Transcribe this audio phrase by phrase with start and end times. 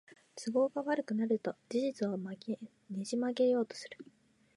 [0.35, 2.35] 都合が悪くなると事実をね
[3.03, 3.99] じ曲げようとする